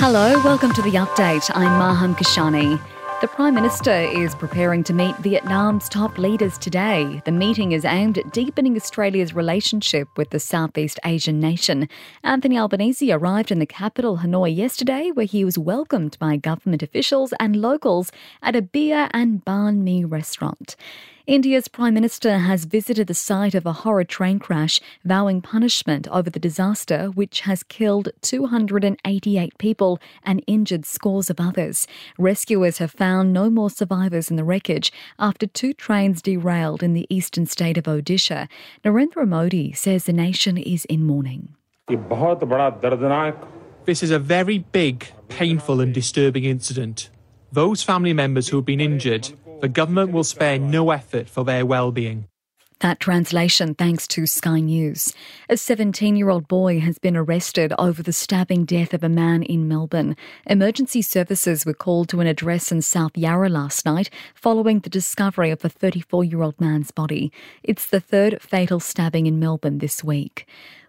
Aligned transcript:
Hello, 0.00 0.42
welcome 0.42 0.72
to 0.72 0.82
the 0.82 0.94
update. 0.94 1.48
I'm 1.54 1.78
Maham 1.78 2.16
Kashani. 2.16 2.80
The 3.20 3.28
Prime 3.28 3.54
Minister 3.54 3.92
is 3.92 4.34
preparing 4.34 4.82
to 4.84 4.92
meet 4.92 5.14
Vietnam's 5.18 5.88
top 5.88 6.18
leaders 6.18 6.58
today. 6.58 7.22
The 7.24 7.30
meeting 7.30 7.70
is 7.70 7.84
aimed 7.84 8.18
at 8.18 8.32
deepening 8.32 8.74
Australia's 8.74 9.32
relationship 9.32 10.08
with 10.16 10.30
the 10.30 10.40
Southeast 10.40 10.98
Asian 11.04 11.38
nation. 11.38 11.88
Anthony 12.24 12.58
Albanese 12.58 13.12
arrived 13.12 13.52
in 13.52 13.60
the 13.60 13.66
capital, 13.66 14.18
Hanoi, 14.18 14.54
yesterday, 14.54 15.12
where 15.12 15.24
he 15.24 15.44
was 15.44 15.56
welcomed 15.56 16.18
by 16.18 16.36
government 16.36 16.82
officials 16.82 17.32
and 17.38 17.54
locals 17.54 18.10
at 18.42 18.56
a 18.56 18.62
beer 18.62 19.08
and 19.12 19.44
banh 19.44 19.84
mi 19.84 20.04
restaurant. 20.04 20.74
India's 21.26 21.66
Prime 21.66 21.92
Minister 21.92 22.38
has 22.38 22.66
visited 22.66 23.08
the 23.08 23.14
site 23.14 23.56
of 23.56 23.66
a 23.66 23.72
horror 23.72 24.04
train 24.04 24.38
crash, 24.38 24.80
vowing 25.04 25.42
punishment 25.42 26.06
over 26.06 26.30
the 26.30 26.38
disaster, 26.38 27.08
which 27.16 27.40
has 27.40 27.64
killed 27.64 28.10
288 28.20 29.58
people 29.58 29.98
and 30.22 30.40
injured 30.46 30.86
scores 30.86 31.28
of 31.28 31.40
others. 31.40 31.88
Rescuers 32.16 32.78
have 32.78 32.92
found 32.92 33.32
no 33.32 33.50
more 33.50 33.70
survivors 33.70 34.30
in 34.30 34.36
the 34.36 34.44
wreckage 34.44 34.92
after 35.18 35.48
two 35.48 35.72
trains 35.72 36.22
derailed 36.22 36.80
in 36.80 36.92
the 36.92 37.08
eastern 37.10 37.44
state 37.46 37.76
of 37.76 37.86
Odisha. 37.86 38.46
Narendra 38.84 39.26
Modi 39.26 39.72
says 39.72 40.04
the 40.04 40.12
nation 40.12 40.56
is 40.56 40.84
in 40.84 41.02
mourning. 41.02 41.56
This 43.84 44.02
is 44.04 44.12
a 44.12 44.20
very 44.20 44.58
big, 44.58 45.08
painful, 45.28 45.80
and 45.80 45.92
disturbing 45.92 46.44
incident. 46.44 47.10
Those 47.50 47.82
family 47.82 48.12
members 48.12 48.46
who 48.46 48.58
have 48.58 48.64
been 48.64 48.80
injured 48.80 49.32
the 49.60 49.68
government 49.68 50.12
will 50.12 50.24
spare 50.24 50.58
no 50.58 50.90
effort 50.90 51.28
for 51.28 51.44
their 51.44 51.64
well-being. 51.66 52.28
That 52.80 53.00
translation 53.00 53.74
thanks 53.74 54.06
to 54.08 54.26
Sky 54.26 54.60
News. 54.60 55.14
A 55.48 55.56
17 55.56 56.14
year 56.14 56.28
old 56.28 56.46
boy 56.46 56.78
has 56.80 56.98
been 56.98 57.16
arrested 57.16 57.72
over 57.78 58.02
the 58.02 58.12
stabbing 58.12 58.66
death 58.66 58.92
of 58.92 59.02
a 59.02 59.08
man 59.08 59.42
in 59.42 59.66
Melbourne. 59.66 60.14
Emergency 60.44 61.00
services 61.00 61.64
were 61.64 61.72
called 61.72 62.10
to 62.10 62.20
an 62.20 62.26
address 62.26 62.70
in 62.70 62.82
South 62.82 63.16
Yarra 63.16 63.48
last 63.48 63.86
night 63.86 64.10
following 64.34 64.80
the 64.80 64.90
discovery 64.90 65.50
of 65.50 65.64
a 65.64 65.70
34 65.70 66.24
year 66.24 66.42
old 66.42 66.60
man's 66.60 66.90
body. 66.90 67.32
It's 67.62 67.86
the 67.86 68.00
third 68.00 68.42
fatal 68.42 68.78
stabbing 68.78 69.26
in 69.26 69.40
Melbourne 69.40 69.78
this 69.78 70.04
week. 70.04 70.46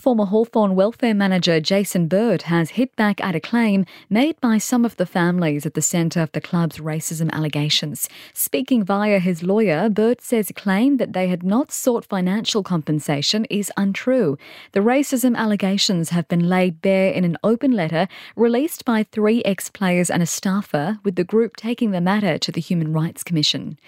Former 0.00 0.24
Hawthorn 0.24 0.76
welfare 0.76 1.12
manager 1.12 1.60
Jason 1.60 2.08
Burt 2.08 2.44
has 2.44 2.70
hit 2.70 2.96
back 2.96 3.22
at 3.22 3.34
a 3.34 3.40
claim 3.40 3.84
made 4.08 4.40
by 4.40 4.56
some 4.56 4.86
of 4.86 4.96
the 4.96 5.04
families 5.04 5.66
at 5.66 5.74
the 5.74 5.82
centre 5.82 6.22
of 6.22 6.32
the 6.32 6.40
club's 6.40 6.78
racism 6.78 7.30
allegations. 7.32 8.08
Speaking 8.32 8.82
via 8.82 9.18
his 9.18 9.42
lawyer, 9.42 9.90
Burt 9.90 10.22
says 10.22 10.48
a 10.48 10.54
claim 10.54 10.96
that 10.96 11.12
they 11.12 11.28
had 11.28 11.42
not 11.42 11.70
sought 11.70 12.06
financial 12.06 12.62
compensation 12.62 13.44
is 13.50 13.70
untrue. 13.76 14.38
The 14.72 14.80
racism 14.80 15.36
allegations 15.36 16.08
have 16.08 16.26
been 16.28 16.48
laid 16.48 16.80
bare 16.80 17.12
in 17.12 17.26
an 17.26 17.36
open 17.44 17.72
letter 17.72 18.08
released 18.36 18.86
by 18.86 19.02
three 19.02 19.42
ex 19.44 19.68
players 19.68 20.08
and 20.08 20.22
a 20.22 20.26
staffer, 20.26 20.98
with 21.04 21.16
the 21.16 21.24
group 21.24 21.56
taking 21.56 21.90
the 21.90 22.00
matter 22.00 22.38
to 22.38 22.50
the 22.50 22.62
Human 22.62 22.94
Rights 22.94 23.22
Commission. 23.22 23.78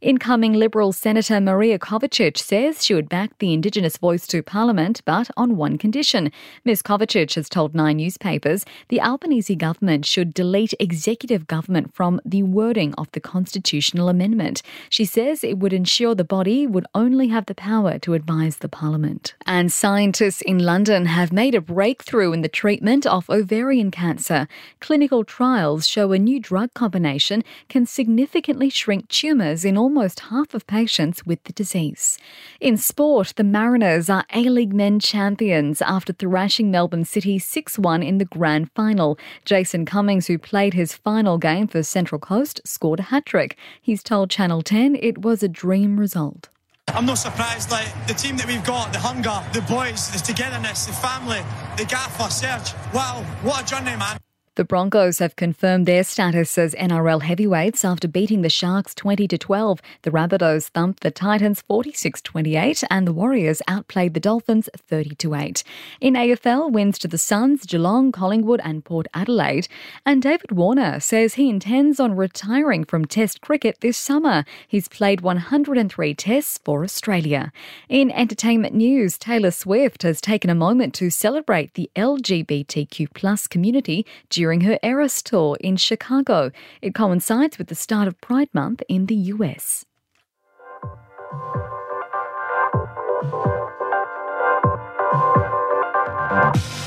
Incoming 0.00 0.52
Liberal 0.52 0.92
Senator 0.92 1.40
Maria 1.40 1.76
Kovacic 1.76 2.38
says 2.38 2.84
she 2.84 2.94
would 2.94 3.08
back 3.08 3.36
the 3.40 3.52
Indigenous 3.52 3.96
voice 3.96 4.28
to 4.28 4.44
Parliament, 4.44 5.02
but 5.04 5.28
on 5.36 5.56
one 5.56 5.76
condition. 5.76 6.30
Ms 6.64 6.82
Kovacic 6.84 7.34
has 7.34 7.48
told 7.48 7.74
Nine 7.74 7.96
newspapers 7.96 8.64
the 8.90 9.00
Albanese 9.00 9.56
government 9.56 10.06
should 10.06 10.32
delete 10.32 10.72
executive 10.78 11.48
government 11.48 11.96
from 11.96 12.20
the 12.24 12.44
wording 12.44 12.94
of 12.94 13.10
the 13.10 13.18
constitutional 13.18 14.08
amendment. 14.08 14.62
She 14.88 15.04
says 15.04 15.42
it 15.42 15.58
would 15.58 15.72
ensure 15.72 16.14
the 16.14 16.22
body 16.22 16.64
would 16.64 16.86
only 16.94 17.26
have 17.26 17.46
the 17.46 17.54
power 17.56 17.98
to 17.98 18.14
advise 18.14 18.58
the 18.58 18.68
Parliament. 18.68 19.34
And 19.46 19.72
scientists 19.72 20.42
in 20.42 20.60
London 20.60 21.06
have 21.06 21.32
made 21.32 21.56
a 21.56 21.60
breakthrough 21.60 22.30
in 22.30 22.42
the 22.42 22.48
treatment 22.48 23.04
of 23.04 23.28
ovarian 23.28 23.90
cancer. 23.90 24.46
Clinical 24.78 25.24
trials 25.24 25.88
show 25.88 26.12
a 26.12 26.20
new 26.20 26.38
drug 26.38 26.72
combination 26.74 27.42
can 27.68 27.84
significantly 27.84 28.70
shrink 28.70 29.08
tumours 29.08 29.64
in 29.64 29.76
all 29.76 29.87
almost 29.88 30.20
half 30.28 30.52
of 30.52 30.66
patients 30.66 31.24
with 31.24 31.42
the 31.44 31.52
disease. 31.54 32.18
In 32.60 32.76
sport, 32.76 33.32
the 33.36 33.42
Mariners 33.42 34.10
are 34.10 34.26
A 34.34 34.42
League 34.42 34.74
men 34.74 35.00
champions 35.00 35.80
after 35.80 36.12
thrashing 36.12 36.70
Melbourne 36.70 37.06
City 37.06 37.38
6 37.38 37.78
1 37.78 38.02
in 38.02 38.18
the 38.18 38.26
grand 38.26 38.70
final. 38.72 39.18
Jason 39.46 39.86
Cummings, 39.86 40.26
who 40.26 40.36
played 40.36 40.74
his 40.74 40.92
final 40.92 41.38
game 41.38 41.66
for 41.66 41.82
Central 41.82 42.18
Coast, 42.18 42.60
scored 42.66 43.00
a 43.00 43.04
hat 43.04 43.24
trick. 43.24 43.56
He's 43.80 44.02
told 44.02 44.28
Channel 44.28 44.60
10 44.60 44.94
it 44.96 45.22
was 45.22 45.42
a 45.42 45.48
dream 45.48 45.98
result. 45.98 46.50
I'm 46.88 47.06
not 47.06 47.16
surprised. 47.16 47.70
Like 47.70 47.88
the 48.06 48.12
team 48.12 48.36
that 48.36 48.46
we've 48.46 48.64
got, 48.64 48.92
the 48.92 48.98
hunger, 48.98 49.42
the 49.54 49.62
boys, 49.62 50.10
the 50.10 50.18
togetherness, 50.18 50.84
the 50.84 50.92
family, 50.92 51.40
the 51.78 51.86
gaffer, 51.86 52.30
Serge. 52.30 52.74
Wow, 52.92 53.24
what 53.42 53.62
a 53.62 53.64
journey, 53.64 53.96
man. 53.96 54.18
The 54.58 54.64
Broncos 54.64 55.20
have 55.20 55.36
confirmed 55.36 55.86
their 55.86 56.02
status 56.02 56.58
as 56.58 56.74
NRL 56.74 57.22
heavyweights 57.22 57.84
after 57.84 58.08
beating 58.08 58.42
the 58.42 58.50
Sharks 58.50 58.92
20 58.92 59.28
to 59.28 59.38
12. 59.38 59.80
The 60.02 60.10
Rabbitohs 60.10 60.70
thumped 60.70 61.04
the 61.04 61.12
Titans 61.12 61.62
46-28 61.70 62.82
and 62.90 63.06
the 63.06 63.12
Warriors 63.12 63.62
outplayed 63.68 64.14
the 64.14 64.20
Dolphins 64.20 64.68
30 64.76 65.14
to 65.14 65.34
8. 65.36 65.62
In 66.00 66.14
AFL, 66.14 66.72
wins 66.72 66.98
to 66.98 67.06
the 67.06 67.18
Suns, 67.18 67.66
Geelong, 67.66 68.10
Collingwood 68.10 68.60
and 68.64 68.84
Port 68.84 69.06
Adelaide. 69.14 69.68
And 70.04 70.20
David 70.20 70.50
Warner 70.50 70.98
says 70.98 71.34
he 71.34 71.48
intends 71.48 72.00
on 72.00 72.16
retiring 72.16 72.82
from 72.82 73.04
Test 73.04 73.40
cricket 73.40 73.76
this 73.80 73.96
summer. 73.96 74.44
He's 74.66 74.88
played 74.88 75.20
103 75.20 76.14
tests 76.14 76.58
for 76.64 76.82
Australia. 76.82 77.52
In 77.88 78.10
entertainment 78.10 78.74
news, 78.74 79.18
Taylor 79.18 79.52
Swift 79.52 80.02
has 80.02 80.20
taken 80.20 80.50
a 80.50 80.56
moment 80.56 80.94
to 80.94 81.10
celebrate 81.10 81.74
the 81.74 81.88
LGBTQ 81.94 83.48
community 83.48 84.04
during 84.28 84.47
during 84.48 84.62
her 84.62 84.78
Eras 84.82 85.22
tour 85.22 85.58
in 85.60 85.76
Chicago. 85.76 86.50
It 86.80 86.94
coincides 86.94 87.58
with 87.58 87.66
the 87.66 87.74
start 87.74 88.08
of 88.08 88.18
Pride 88.22 88.48
Month 88.54 88.82
in 88.88 89.04
the 89.04 89.14
US. 89.34 89.84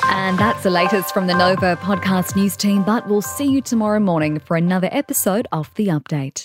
And 0.06 0.40
that's 0.40 0.64
the 0.64 0.72
latest 0.72 1.14
from 1.14 1.28
the 1.28 1.36
Nova 1.36 1.76
podcast 1.76 2.36
news 2.36 2.58
team, 2.58 2.82
but 2.82 3.08
we'll 3.08 3.22
see 3.22 3.46
you 3.46 3.62
tomorrow 3.62 4.00
morning 4.00 4.40
for 4.40 4.58
another 4.58 4.90
episode 4.92 5.48
of 5.52 5.70
The 5.76 5.86
Update. 5.90 6.40